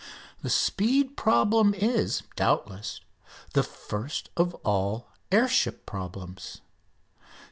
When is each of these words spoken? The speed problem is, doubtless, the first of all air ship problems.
The 0.41 0.49
speed 0.49 1.15
problem 1.15 1.75
is, 1.75 2.23
doubtless, 2.35 3.01
the 3.53 3.61
first 3.61 4.31
of 4.35 4.55
all 4.65 5.09
air 5.31 5.47
ship 5.47 5.85
problems. 5.85 6.61